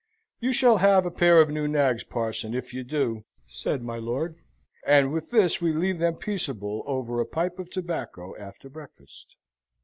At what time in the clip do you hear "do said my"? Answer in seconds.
2.83-3.97